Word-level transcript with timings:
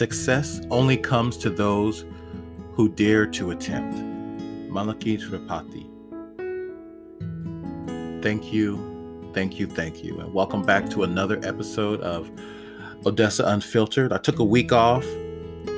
Success 0.00 0.62
only 0.70 0.96
comes 0.96 1.36
to 1.36 1.50
those 1.50 2.06
who 2.72 2.88
dare 2.88 3.26
to 3.26 3.50
attempt. 3.50 3.98
Mallika 4.72 5.20
Tripathi. 5.20 5.84
Thank 8.22 8.50
you, 8.50 9.30
thank 9.34 9.58
you, 9.58 9.66
thank 9.66 10.02
you, 10.02 10.18
and 10.18 10.32
welcome 10.32 10.62
back 10.62 10.88
to 10.92 11.02
another 11.02 11.38
episode 11.42 12.00
of 12.00 12.30
Odessa 13.04 13.44
Unfiltered. 13.44 14.10
I 14.10 14.16
took 14.16 14.38
a 14.38 14.44
week 14.44 14.72
off. 14.72 15.04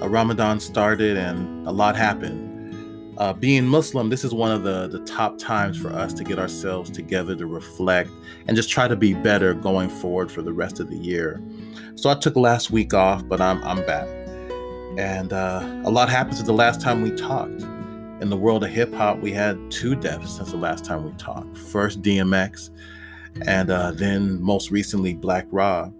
Uh, 0.00 0.08
Ramadan 0.08 0.60
started, 0.60 1.16
and 1.16 1.66
a 1.66 1.72
lot 1.72 1.96
happened. 1.96 3.18
Uh, 3.18 3.32
being 3.32 3.66
Muslim, 3.66 4.10
this 4.10 4.22
is 4.22 4.32
one 4.32 4.52
of 4.52 4.62
the, 4.62 4.86
the 4.86 5.00
top 5.00 5.38
times 5.38 5.76
for 5.76 5.92
us 5.92 6.14
to 6.14 6.22
get 6.22 6.38
ourselves 6.38 6.88
together 6.88 7.34
to 7.34 7.46
reflect 7.46 8.10
and 8.46 8.56
just 8.56 8.70
try 8.70 8.86
to 8.86 8.94
be 8.94 9.12
better 9.12 9.54
going 9.54 9.88
forward 9.88 10.30
for 10.30 10.40
the 10.40 10.52
rest 10.52 10.78
of 10.78 10.88
the 10.88 10.96
year. 10.96 11.42
So 11.96 12.10
I 12.10 12.14
took 12.14 12.36
last 12.36 12.70
week 12.70 12.92
off, 12.94 13.26
but 13.26 13.40
I'm, 13.40 13.62
I'm 13.64 13.84
back. 13.86 14.08
And 14.98 15.32
uh, 15.32 15.82
a 15.84 15.90
lot 15.90 16.08
happened 16.08 16.36
since 16.36 16.46
the 16.46 16.52
last 16.52 16.80
time 16.80 17.02
we 17.02 17.10
talked. 17.12 17.62
In 18.20 18.30
the 18.30 18.36
world 18.36 18.62
of 18.62 18.70
hip 18.70 18.94
hop, 18.94 19.18
we 19.18 19.32
had 19.32 19.58
two 19.70 19.96
deaths 19.96 20.36
since 20.36 20.52
the 20.52 20.56
last 20.56 20.84
time 20.84 21.04
we 21.04 21.10
talked. 21.12 21.58
First, 21.58 22.00
DMX, 22.00 22.70
and 23.46 23.70
uh, 23.70 23.90
then 23.92 24.40
most 24.40 24.70
recently, 24.70 25.14
Black 25.14 25.46
Rob. 25.50 25.92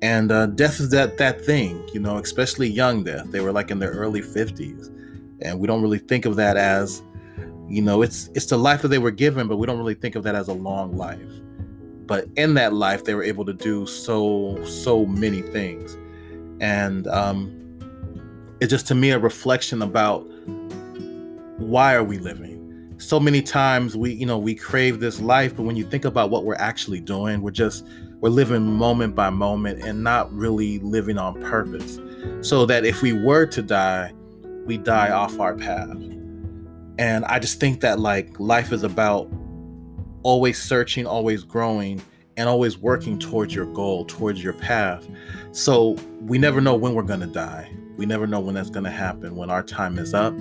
And 0.00 0.32
uh, 0.32 0.46
death 0.46 0.80
is 0.80 0.90
that 0.90 1.18
that 1.18 1.44
thing, 1.44 1.86
you 1.92 2.00
know, 2.00 2.16
especially 2.18 2.68
young 2.68 3.04
death. 3.04 3.30
They 3.30 3.40
were 3.40 3.52
like 3.52 3.70
in 3.70 3.78
their 3.78 3.92
early 3.92 4.20
50s, 4.20 4.90
and 5.42 5.60
we 5.60 5.66
don't 5.66 5.82
really 5.82 5.98
think 5.98 6.24
of 6.24 6.36
that 6.36 6.56
as, 6.56 7.02
you 7.68 7.82
know, 7.82 8.02
it's 8.02 8.28
it's 8.34 8.46
the 8.46 8.56
life 8.56 8.82
that 8.82 8.88
they 8.88 8.98
were 8.98 9.12
given, 9.12 9.46
but 9.46 9.58
we 9.58 9.66
don't 9.66 9.78
really 9.78 9.94
think 9.94 10.16
of 10.16 10.24
that 10.24 10.34
as 10.34 10.48
a 10.48 10.54
long 10.54 10.96
life. 10.96 11.20
But 12.12 12.28
in 12.36 12.52
that 12.54 12.74
life, 12.74 13.04
they 13.04 13.14
were 13.14 13.22
able 13.22 13.46
to 13.46 13.54
do 13.54 13.86
so 13.86 14.62
so 14.66 15.06
many 15.06 15.40
things, 15.40 15.96
and 16.60 17.06
um, 17.06 17.50
it's 18.60 18.70
just 18.70 18.86
to 18.88 18.94
me 18.94 19.12
a 19.12 19.18
reflection 19.18 19.80
about 19.80 20.20
why 21.56 21.94
are 21.94 22.04
we 22.04 22.18
living? 22.18 22.94
So 22.98 23.18
many 23.18 23.40
times 23.40 23.96
we 23.96 24.12
you 24.12 24.26
know 24.26 24.36
we 24.36 24.54
crave 24.54 25.00
this 25.00 25.22
life 25.22 25.56
but 25.56 25.62
when 25.62 25.74
you 25.74 25.84
think 25.84 26.04
about 26.04 26.28
what 26.28 26.44
we're 26.44 26.54
actually 26.56 27.00
doing 27.00 27.40
we're 27.40 27.50
just 27.50 27.86
we're 28.20 28.28
living 28.28 28.60
moment 28.62 29.14
by 29.14 29.30
moment 29.30 29.82
and 29.82 30.04
not 30.04 30.30
really 30.34 30.80
living 30.80 31.16
on 31.16 31.40
purpose. 31.40 31.98
So 32.46 32.66
that 32.66 32.84
if 32.84 33.00
we 33.00 33.14
were 33.14 33.46
to 33.46 33.62
die 33.62 34.12
we 34.66 34.76
die 34.76 35.12
off 35.12 35.40
our 35.40 35.56
path. 35.56 35.96
And 36.98 37.24
i 37.24 37.38
just 37.38 37.58
think 37.58 37.80
that 37.80 38.00
like 38.00 38.38
life 38.38 38.70
is 38.70 38.82
about 38.82 39.32
always 40.22 40.60
searching 40.60 41.06
always 41.06 41.44
growing 41.44 42.00
and 42.36 42.48
always 42.48 42.78
working 42.78 43.18
towards 43.18 43.54
your 43.54 43.66
goal 43.66 44.04
towards 44.06 44.42
your 44.42 44.54
path 44.54 45.06
so 45.52 45.90
we 46.22 46.38
never 46.38 46.60
know 46.60 46.74
when 46.74 46.94
we're 46.94 47.02
going 47.02 47.20
to 47.20 47.26
die 47.26 47.70
we 47.96 48.06
never 48.06 48.26
know 48.26 48.40
when 48.40 48.54
that's 48.54 48.70
going 48.70 48.84
to 48.84 48.90
happen 48.90 49.36
when 49.36 49.50
our 49.50 49.62
time 49.62 49.98
is 49.98 50.14
up 50.14 50.34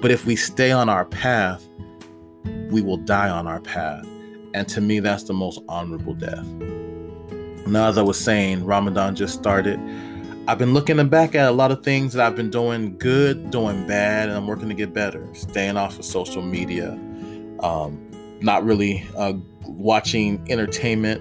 but 0.00 0.10
if 0.10 0.24
we 0.24 0.34
stay 0.34 0.72
on 0.72 0.88
our 0.88 1.04
path, 1.04 1.66
we 2.70 2.80
will 2.80 2.96
die 2.96 3.28
on 3.28 3.46
our 3.46 3.60
path. 3.60 4.06
And 4.54 4.66
to 4.68 4.80
me, 4.80 4.98
that's 4.98 5.24
the 5.24 5.34
most 5.34 5.60
honorable 5.68 6.14
death. 6.14 6.46
Now, 7.66 7.88
as 7.88 7.98
I 7.98 8.02
was 8.02 8.18
saying, 8.18 8.64
Ramadan 8.64 9.14
just 9.14 9.34
started. 9.34 9.78
I've 10.48 10.56
been 10.56 10.72
looking 10.72 11.06
back 11.08 11.34
at 11.34 11.48
a 11.48 11.52
lot 11.52 11.70
of 11.70 11.84
things 11.84 12.14
that 12.14 12.26
I've 12.26 12.34
been 12.34 12.50
doing 12.50 12.96
good, 12.96 13.50
doing 13.50 13.86
bad, 13.86 14.30
and 14.30 14.38
I'm 14.38 14.46
working 14.46 14.68
to 14.70 14.74
get 14.74 14.94
better. 14.94 15.28
Staying 15.34 15.76
off 15.76 15.98
of 15.98 16.04
social 16.04 16.40
media, 16.40 16.92
um, 17.60 18.09
not 18.42 18.64
really 18.64 19.06
uh, 19.16 19.34
watching 19.66 20.44
entertainment, 20.50 21.20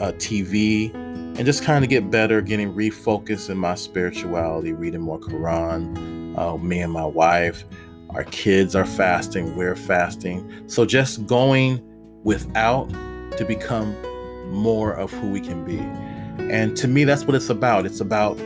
uh, 0.00 0.12
TV, 0.12 0.92
and 0.94 1.44
just 1.44 1.64
kind 1.64 1.84
of 1.84 1.90
get 1.90 2.10
better, 2.10 2.40
getting 2.40 2.72
refocused 2.72 3.50
in 3.50 3.58
my 3.58 3.74
spirituality, 3.74 4.72
reading 4.72 5.00
more 5.00 5.18
Quran. 5.18 6.38
Uh, 6.38 6.56
me 6.58 6.80
and 6.80 6.92
my 6.92 7.04
wife, 7.04 7.64
our 8.10 8.24
kids 8.24 8.76
are 8.76 8.86
fasting, 8.86 9.56
we're 9.56 9.76
fasting. 9.76 10.68
So 10.68 10.84
just 10.84 11.26
going 11.26 11.82
without 12.22 12.88
to 13.36 13.44
become 13.44 13.96
more 14.50 14.92
of 14.92 15.12
who 15.12 15.30
we 15.30 15.40
can 15.40 15.64
be. 15.64 15.78
And 16.50 16.76
to 16.76 16.88
me, 16.88 17.04
that's 17.04 17.24
what 17.24 17.34
it's 17.34 17.50
about. 17.50 17.86
It's 17.86 18.00
about 18.00 18.36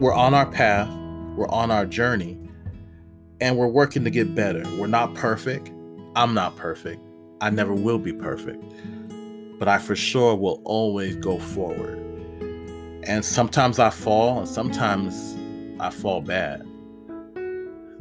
we're 0.00 0.14
on 0.14 0.34
our 0.34 0.46
path, 0.46 0.88
we're 1.36 1.48
on 1.48 1.70
our 1.70 1.86
journey, 1.86 2.38
and 3.40 3.56
we're 3.56 3.68
working 3.68 4.04
to 4.04 4.10
get 4.10 4.34
better. 4.34 4.62
We're 4.78 4.86
not 4.86 5.14
perfect. 5.14 5.70
I'm 6.16 6.34
not 6.34 6.56
perfect. 6.56 7.00
I 7.40 7.50
never 7.50 7.74
will 7.74 7.98
be 7.98 8.12
perfect. 8.12 8.62
But 9.58 9.68
I 9.68 9.78
for 9.78 9.96
sure 9.96 10.34
will 10.36 10.60
always 10.64 11.16
go 11.16 11.38
forward. 11.38 11.98
And 13.04 13.24
sometimes 13.24 13.78
I 13.78 13.90
fall, 13.90 14.38
and 14.38 14.48
sometimes 14.48 15.36
I 15.80 15.90
fall 15.90 16.20
bad 16.20 16.64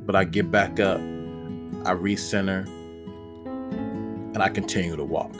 but 0.08 0.16
I 0.16 0.24
get 0.24 0.50
back 0.50 0.80
up, 0.80 1.00
I 1.86 1.94
recenter, 1.94 2.66
and 3.46 4.42
I 4.42 4.48
continue 4.48 4.96
to 4.96 5.04
walk. 5.04 5.34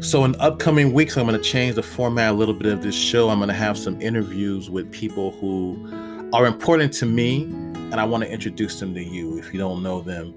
So, 0.00 0.24
in 0.24 0.34
upcoming 0.40 0.92
weeks, 0.92 1.16
I'm 1.16 1.26
going 1.26 1.40
to 1.40 1.48
change 1.48 1.76
the 1.76 1.82
format 1.82 2.32
a 2.32 2.34
little 2.34 2.52
bit 2.52 2.72
of 2.72 2.82
this 2.82 2.96
show. 2.96 3.28
I'm 3.28 3.38
going 3.38 3.48
to 3.48 3.54
have 3.54 3.78
some 3.78 3.98
interviews 4.02 4.68
with 4.68 4.90
people 4.90 5.30
who 5.30 6.28
are 6.32 6.46
important 6.46 6.92
to 6.94 7.06
me, 7.06 7.44
and 7.44 7.94
I 7.94 8.04
want 8.04 8.24
to 8.24 8.30
introduce 8.30 8.80
them 8.80 8.92
to 8.94 9.02
you. 9.02 9.38
If 9.38 9.54
you 9.54 9.60
don't 9.60 9.84
know 9.84 10.00
them, 10.00 10.34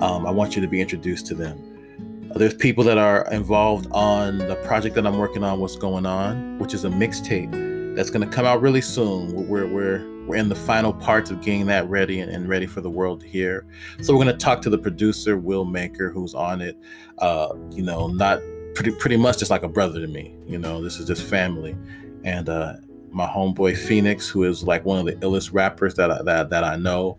um, 0.00 0.26
I 0.26 0.30
want 0.30 0.56
you 0.56 0.62
to 0.62 0.68
be 0.68 0.80
introduced 0.80 1.26
to 1.26 1.34
them. 1.34 2.30
There's 2.34 2.54
people 2.54 2.84
that 2.84 2.98
are 2.98 3.30
involved 3.32 3.88
on 3.90 4.38
the 4.38 4.56
project 4.56 4.94
that 4.96 5.06
I'm 5.06 5.18
working 5.18 5.42
on, 5.42 5.60
What's 5.60 5.76
Going 5.76 6.06
On, 6.06 6.58
which 6.58 6.74
is 6.74 6.84
a 6.84 6.88
mixtape 6.88 7.96
that's 7.96 8.10
going 8.10 8.28
to 8.28 8.32
come 8.32 8.44
out 8.44 8.60
really 8.60 8.82
soon. 8.82 9.48
We're, 9.48 9.66
we're, 9.66 10.26
we're 10.26 10.36
in 10.36 10.48
the 10.48 10.54
final 10.54 10.92
parts 10.92 11.30
of 11.30 11.40
getting 11.40 11.66
that 11.66 11.88
ready 11.88 12.20
and, 12.20 12.30
and 12.30 12.48
ready 12.48 12.66
for 12.66 12.80
the 12.80 12.90
world 12.90 13.22
to 13.22 13.26
hear. 13.26 13.66
So 14.02 14.12
we're 14.12 14.22
going 14.22 14.36
to 14.36 14.44
talk 14.44 14.60
to 14.62 14.70
the 14.70 14.78
producer, 14.78 15.36
Will 15.38 15.64
Maker, 15.64 16.10
who's 16.10 16.34
on 16.34 16.60
it. 16.60 16.76
Uh, 17.16 17.54
you 17.70 17.82
know, 17.82 18.08
not 18.08 18.40
pretty 18.74 18.92
pretty 18.92 19.16
much 19.16 19.38
just 19.38 19.50
like 19.50 19.62
a 19.64 19.68
brother 19.68 20.00
to 20.00 20.06
me. 20.06 20.36
You 20.46 20.58
know, 20.58 20.82
this 20.82 21.00
is 21.00 21.06
just 21.06 21.24
family. 21.24 21.76
And 22.24 22.48
uh, 22.48 22.74
my 23.10 23.26
homeboy 23.26 23.76
Phoenix, 23.76 24.28
who 24.28 24.44
is 24.44 24.62
like 24.62 24.84
one 24.84 24.98
of 24.98 25.06
the 25.06 25.14
illest 25.26 25.52
rappers 25.52 25.94
that 25.94 26.10
I, 26.10 26.22
that 26.22 26.50
that 26.50 26.62
I 26.62 26.76
know, 26.76 27.18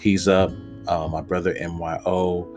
he's 0.00 0.28
up. 0.28 0.50
Uh, 0.88 1.08
my 1.08 1.20
brother 1.20 1.54
Myo. 1.54 2.48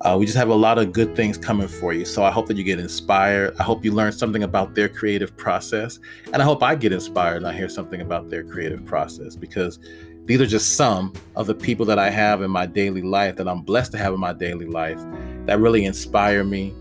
Uh, 0.00 0.16
we 0.16 0.24
just 0.26 0.38
have 0.38 0.48
a 0.48 0.54
lot 0.54 0.78
of 0.78 0.92
good 0.92 1.16
things 1.16 1.36
coming 1.36 1.66
for 1.66 1.92
you. 1.92 2.04
So 2.04 2.22
I 2.22 2.30
hope 2.30 2.46
that 2.46 2.56
you 2.56 2.62
get 2.62 2.78
inspired. 2.78 3.56
I 3.58 3.64
hope 3.64 3.84
you 3.84 3.92
learn 3.92 4.12
something 4.12 4.44
about 4.44 4.76
their 4.76 4.88
creative 4.88 5.36
process. 5.36 5.98
And 6.32 6.40
I 6.40 6.44
hope 6.44 6.62
I 6.62 6.76
get 6.76 6.92
inspired 6.92 7.38
and 7.38 7.46
I 7.48 7.52
hear 7.52 7.68
something 7.68 8.00
about 8.00 8.30
their 8.30 8.44
creative 8.44 8.84
process 8.84 9.34
because 9.34 9.80
these 10.26 10.40
are 10.40 10.46
just 10.46 10.76
some 10.76 11.12
of 11.34 11.46
the 11.48 11.54
people 11.54 11.84
that 11.86 11.98
I 11.98 12.10
have 12.10 12.42
in 12.42 12.50
my 12.50 12.66
daily 12.66 13.02
life 13.02 13.34
that 13.36 13.48
I'm 13.48 13.62
blessed 13.62 13.90
to 13.92 13.98
have 13.98 14.12
in 14.12 14.20
my 14.20 14.32
daily 14.32 14.66
life 14.66 15.00
that 15.46 15.58
really 15.58 15.84
inspire 15.84 16.44
me. 16.44 16.74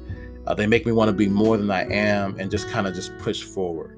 Uh, 0.46 0.54
they 0.54 0.68
make 0.68 0.86
me 0.86 0.92
want 0.92 1.10
to 1.10 1.14
be 1.14 1.28
more 1.28 1.58
than 1.58 1.72
I 1.72 1.92
am 1.92 2.40
and 2.40 2.52
just 2.52 2.70
kind 2.70 2.86
of 2.86 2.94
just 2.94 3.18
push 3.18 3.42
forward. 3.42 3.98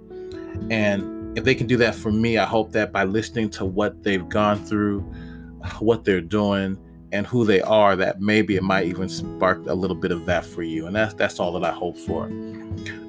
And 0.70 1.38
if 1.38 1.44
they 1.44 1.56
can 1.56 1.68
do 1.68 1.78
that 1.78 1.94
for 1.94 2.12
me, 2.12 2.38
I 2.38 2.46
hope 2.46 2.72
that 2.72 2.92
by 2.92 3.04
listening 3.04 3.50
to 3.52 3.66
what 3.66 4.02
they've 4.04 4.28
gone 4.30 4.64
through, 4.64 5.02
what 5.80 6.06
they're 6.06 6.22
doing, 6.22 6.78
and 7.12 7.26
who 7.26 7.46
they 7.46 7.62
are 7.62 7.96
that 7.96 8.22
maybe 8.22 8.56
it 8.56 8.64
might 8.64 8.86
even 8.86 9.10
spark 9.10 9.66
a 9.68 9.74
little 9.74 9.96
bit 9.96 10.12
of 10.12 10.26
that 10.26 10.46
for 10.46 10.64
you. 10.64 10.88
And 10.88 10.96
that's 10.96 11.14
that's 11.14 11.40
all 11.40 11.52
that 11.54 11.64
i 11.64 11.72
hope 11.72 11.98
for. 11.98 12.30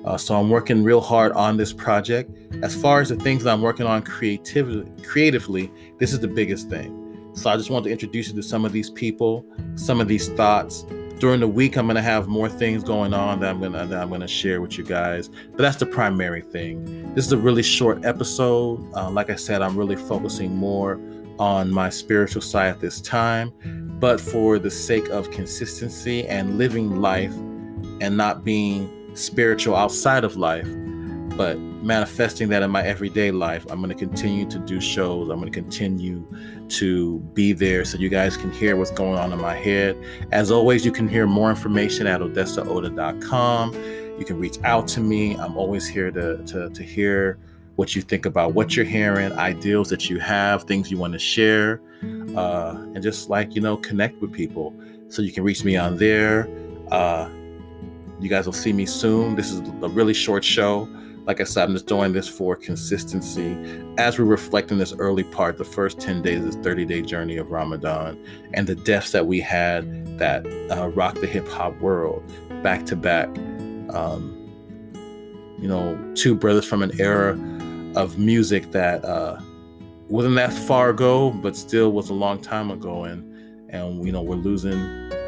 Uh, 0.05 0.17
so 0.17 0.35
i'm 0.37 0.51
working 0.51 0.83
real 0.83 1.01
hard 1.01 1.33
on 1.33 1.57
this 1.57 1.73
project. 1.73 2.31
As 2.63 2.75
far 2.75 3.01
as 3.01 3.11
the 3.11 3.17
things 3.17 3.45
that 3.45 3.53
i'm 3.53 3.63
working 3.63 3.87
on 3.87 4.03
creatively 4.03 4.87
creatively 5.05 5.71
this 5.99 6.13
is 6.13 6.21
the 6.21 6.29
biggest 6.29 6.69
thing. 6.69 6.97
So 7.35 7.51
i 7.51 7.57
just 7.57 7.71
want 7.71 7.85
to 7.85 7.91
introduce 7.91 8.29
you 8.29 8.35
to 8.35 8.43
some 8.43 8.65
of 8.65 8.73
these 8.73 8.91
people 8.91 9.45
some 9.75 10.01
of 10.01 10.09
these 10.09 10.29
thoughts. 10.31 10.85
During 11.19 11.41
the 11.41 11.49
week 11.49 11.77
i'm 11.77 11.85
going 11.85 11.97
to 11.97 12.03
have 12.03 12.29
more 12.29 12.49
things 12.49 12.83
going 12.83 13.13
on 13.13 13.41
that 13.41 13.51
i'm 13.51 13.61
going 13.61 13.73
to 13.73 13.85
that 13.87 14.03
i'm 14.03 14.09
going 14.09 14.23
to 14.23 14.29
share 14.29 14.63
with 14.63 14.79
you 14.79 14.85
guys 14.85 15.29
but 15.29 15.59
that's 15.59 15.77
the 15.77 15.87
primary 15.87 16.41
thing. 16.41 17.13
This 17.15 17.27
is 17.27 17.33
a 17.33 17.37
really 17.37 17.63
short 17.63 18.05
episode. 18.07 18.91
Uh, 18.95 19.11
like 19.11 19.29
i 19.29 19.37
said 19.37 19.61
i'm 19.61 19.77
really 19.77 19.97
focusing 19.97 20.57
more 20.57 20.99
on 21.41 21.73
my 21.73 21.89
spiritual 21.89 22.43
side 22.43 22.69
at 22.69 22.81
this 22.81 23.01
time, 23.01 23.51
but 23.99 24.21
for 24.21 24.59
the 24.59 24.71
sake 24.71 25.09
of 25.09 25.31
consistency 25.31 26.27
and 26.29 26.59
living 26.59 27.01
life 27.01 27.35
and 28.01 28.17
not 28.17 28.45
being 28.45 28.89
spiritual 29.15 29.75
outside 29.75 30.23
of 30.23 30.37
life, 30.37 30.69
but 31.37 31.59
manifesting 31.59 32.51
that 32.51 32.63
in 32.63 32.71
my 32.71 32.83
everyday 32.83 33.31
life, 33.31 33.65
I'm 33.71 33.79
going 33.79 33.89
to 33.89 33.95
continue 33.95 34.47
to 34.51 34.59
do 34.59 34.83
shows. 34.83 35.31
I'm 35.31 35.41
going 35.41 35.51
to 35.51 35.61
continue 35.61 36.27
to 36.69 37.19
be 37.33 37.55
there 37.55 37.87
so 37.87 37.97
you 37.97 38.11
guys 38.11 38.37
can 38.37 38.53
hear 38.53 38.77
what's 38.77 38.91
going 38.91 39.19
on 39.19 39.33
in 39.33 39.41
my 39.41 39.55
head. 39.55 39.97
As 40.33 40.51
always, 40.51 40.85
you 40.85 40.93
can 40.93 41.09
hear 41.09 41.27
more 41.27 41.49
information 41.49 42.07
at 42.07 42.21
odessaoda.com. 42.21 43.75
You 44.19 44.25
can 44.27 44.39
reach 44.39 44.59
out 44.63 44.87
to 44.89 45.01
me. 45.01 45.37
I'm 45.37 45.57
always 45.57 45.89
here 45.89 46.11
to, 46.11 46.45
to, 46.45 46.69
to 46.69 46.83
hear 46.83 47.39
what 47.77 47.95
you 47.97 48.03
think 48.03 48.27
about 48.27 48.55
what 48.55 48.77
you're 48.77 48.85
hearing, 48.85 49.33
ideals 49.33 49.89
that 49.91 50.11
you 50.11 50.19
have, 50.19 50.65
things 50.65 50.91
you 50.91 50.99
want 50.99 51.13
to 51.13 51.19
share, 51.19 51.81
uh, 52.37 52.75
and 52.95 53.03
just 53.03 53.31
like, 53.31 53.55
you 53.55 53.61
know, 53.61 53.77
connect 53.77 54.21
with 54.21 54.33
people. 54.33 54.75
So 55.09 55.23
you 55.23 55.33
can 55.33 55.45
reach 55.45 55.65
me 55.65 55.77
on 55.77 55.97
there. 55.97 56.49
Uh, 56.91 57.29
you 58.21 58.29
guys 58.29 58.47
will 58.47 58.53
see 58.53 58.73
me 58.73 58.87
soon. 58.87 59.35
This 59.35 59.51
is 59.51 59.61
a 59.61 59.89
really 59.89 60.15
short 60.15 60.45
show, 60.45 60.89
like 61.31 61.41
I 61.41 61.45
said, 61.45 61.69
I'm 61.69 61.75
just 61.75 61.87
doing 61.87 62.13
this 62.13 62.27
for 62.27 62.57
consistency 62.57 63.57
as 63.99 64.19
we 64.19 64.25
reflect 64.25 64.73
in 64.73 64.79
this 64.79 64.93
early 64.95 65.23
part, 65.23 65.59
the 65.59 65.65
first 65.65 66.01
10 66.01 66.23
days, 66.23 66.41
of 66.41 66.47
this 66.47 66.57
30 66.57 66.85
day 66.87 67.03
journey 67.03 67.37
of 67.37 67.51
Ramadan, 67.51 68.19
and 68.55 68.67
the 68.67 68.75
deaths 68.75 69.13
that 69.13 69.27
we 69.27 69.41
had 69.41 70.19
that 70.19 70.47
uh, 70.71 70.89
rocked 70.89 71.21
the 71.21 71.27
hip 71.27 71.47
hop 71.47 71.79
world 71.81 72.23
back 72.63 72.85
to 72.87 72.97
back. 72.97 73.29
Um, 73.91 74.37
you 75.61 75.69
know, 75.69 75.97
two 76.15 76.35
brothers 76.35 76.65
from 76.65 76.83
an 76.83 76.99
era 76.99 77.35
of 77.97 78.19
music 78.19 78.71
that 78.73 79.05
uh, 79.05 79.39
wasn't 80.09 80.35
that 80.37 80.53
far 80.53 80.91
ago, 80.91 81.31
but 81.31 81.57
still 81.57 81.93
was 81.93 82.11
a 82.11 82.15
long 82.15 82.41
time 82.41 82.71
ago. 82.71 83.05
And, 83.05 83.71
and 83.71 84.05
you 84.05 84.13
know, 84.13 84.23
we're 84.23 84.37
losing, 84.37 84.79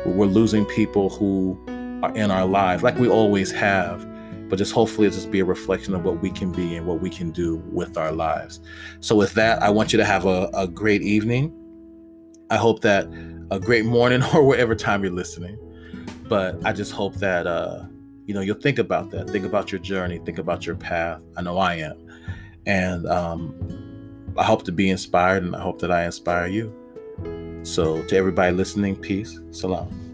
we're 0.07 0.27
losing 0.27 0.65
people 0.67 1.11
who 1.11 1.59
are 2.03 2.15
in 2.17 2.31
our 2.31 2.47
lives 2.47 2.83
like 2.83 2.99
we 2.99 3.09
always 3.09 3.53
have 3.53 4.07
but 4.53 4.59
just 4.59 4.73
hopefully 4.75 5.07
it'll 5.07 5.17
just 5.17 5.31
be 5.31 5.41
a 5.41 5.45
reflection 5.47 5.95
of 5.95 6.05
what 6.05 6.21
we 6.21 6.31
can 6.31 6.53
be 6.53 6.77
and 6.77 6.87
what 6.87 7.01
we 7.01 7.09
can 7.09 7.31
do 7.31 7.57
with 7.73 7.97
our 7.97 8.13
lives. 8.13 8.61
So 9.01 9.17
with 9.17 9.33
that, 9.33 9.63
I 9.63 9.71
want 9.71 9.95
you 9.95 9.97
to 9.97 10.05
have 10.05 10.27
a, 10.27 10.51
a 10.53 10.69
great 10.69 11.01
evening. 11.01 11.55
I 12.51 12.59
hope 12.59 12.83
that 12.83 13.07
a 13.51 13.59
great 13.59 13.87
morning 13.87 14.23
or 14.35 14.43
whatever 14.45 14.75
time 14.75 15.03
you're 15.03 15.11
listening. 15.11 15.57
But 16.29 16.61
I 16.67 16.75
just 16.75 16.93
hope 16.93 17.15
that 17.15 17.47
uh, 17.47 17.85
you 18.27 18.35
know 18.35 18.43
you'll 18.43 18.61
think 18.61 18.79
about 18.79 19.11
that. 19.13 19.31
Think 19.31 19.47
about 19.47 19.73
your 19.73 19.81
journey. 19.81 20.19
Think 20.19 20.37
about 20.37 20.67
your 20.67 20.77
path. 20.77 21.23
I 21.35 21.41
know 21.41 21.57
I 21.57 21.77
am, 21.77 21.97
and 22.67 23.07
um, 23.07 23.55
I 24.37 24.45
hope 24.45 24.65
to 24.65 24.73
be 24.73 24.91
inspired, 24.91 25.43
and 25.43 25.55
I 25.55 25.61
hope 25.61 25.81
that 25.81 25.91
I 25.91 26.05
inspire 26.05 26.47
you. 26.47 26.73
So 27.63 28.03
to 28.03 28.17
everybody 28.17 28.55
listening, 28.55 28.97
peace, 28.97 29.39
salam. 29.51 30.12